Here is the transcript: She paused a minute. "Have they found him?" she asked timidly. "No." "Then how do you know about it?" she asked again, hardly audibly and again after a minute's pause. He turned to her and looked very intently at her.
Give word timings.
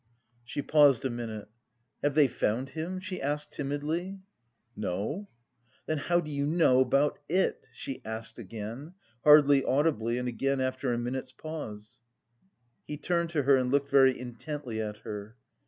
She 0.43 0.63
paused 0.63 1.05
a 1.05 1.11
minute. 1.11 1.47
"Have 2.01 2.15
they 2.15 2.27
found 2.27 2.69
him?" 2.69 2.99
she 2.99 3.21
asked 3.21 3.51
timidly. 3.51 4.19
"No." 4.75 5.29
"Then 5.85 5.99
how 5.99 6.19
do 6.21 6.31
you 6.31 6.47
know 6.47 6.79
about 6.79 7.19
it?" 7.29 7.67
she 7.71 8.01
asked 8.03 8.39
again, 8.39 8.95
hardly 9.23 9.63
audibly 9.63 10.17
and 10.17 10.27
again 10.27 10.59
after 10.59 10.91
a 10.91 10.97
minute's 10.97 11.33
pause. 11.33 11.99
He 12.87 12.97
turned 12.97 13.29
to 13.29 13.43
her 13.43 13.55
and 13.55 13.69
looked 13.71 13.91
very 13.91 14.19
intently 14.19 14.81
at 14.81 14.97
her. 15.05 15.35